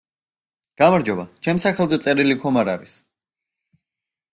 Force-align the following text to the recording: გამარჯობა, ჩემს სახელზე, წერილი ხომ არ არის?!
გამარჯობა, 0.83 1.27
ჩემს 1.49 1.67
სახელზე, 1.67 2.03
წერილი 2.09 2.41
ხომ 2.43 2.61
არ 2.67 2.77
არის?! 2.77 3.01